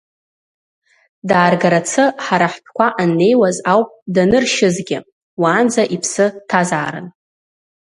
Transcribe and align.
Дааргарцы 1.29 2.03
ҳара 2.25 2.47
ҳтәқәа 2.53 2.87
аннеиуаз 3.01 3.57
ауп 3.71 3.89
даныршьызгьы, 4.13 4.97
уаанӡа 5.41 5.83
иԥсы 5.95 6.25
ҭазаарын. 6.49 7.07